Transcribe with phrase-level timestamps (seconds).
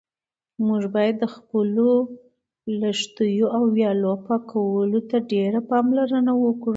[0.65, 1.89] موږ باید د خپلو
[2.81, 6.69] لښتیو او ویالو پاکوالي ته ډېره پاملرنه وکړو.